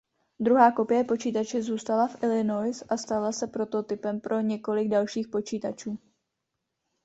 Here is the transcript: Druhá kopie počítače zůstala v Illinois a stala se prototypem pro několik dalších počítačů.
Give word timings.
Druhá 0.39 0.71
kopie 0.71 1.03
počítače 1.03 1.61
zůstala 1.61 2.07
v 2.07 2.23
Illinois 2.23 2.83
a 2.89 2.97
stala 2.97 3.31
se 3.31 3.47
prototypem 3.47 4.19
pro 4.21 4.39
několik 4.39 4.89
dalších 4.89 5.27
počítačů. 5.27 5.97